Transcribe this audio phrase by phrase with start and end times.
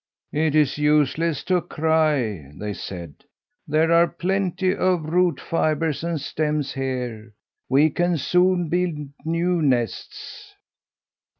[0.33, 3.23] "It is useless to cry," they said.
[3.67, 7.35] "There are plenty of root fibres and stems here;
[7.69, 10.55] we can soon build new nests."